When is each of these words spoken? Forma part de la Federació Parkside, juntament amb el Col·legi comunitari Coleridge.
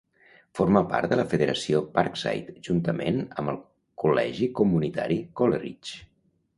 Forma 0.59 0.81
part 0.93 1.11
de 1.11 1.19
la 1.19 1.25
Federació 1.33 1.83
Parkside, 1.99 2.57
juntament 2.69 3.23
amb 3.29 3.55
el 3.57 3.63
Col·legi 4.05 4.53
comunitari 4.63 5.23
Coleridge. 5.43 6.07